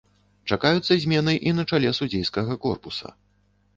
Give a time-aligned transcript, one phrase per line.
[0.55, 3.15] Чакаюцца змены і на чале судзейскага корпуса.